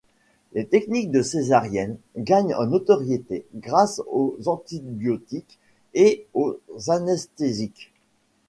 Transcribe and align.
Les 0.53 0.65
techniques 0.65 1.11
de 1.11 1.21
césarienne 1.21 1.95
gagnent 2.15 2.55
en 2.55 2.65
notoriété 2.65 3.45
grâce 3.53 4.01
aux 4.11 4.35
antibiotiques 4.47 5.59
et 5.93 6.25
aux 6.33 6.59
anesthésiques. 6.87 7.93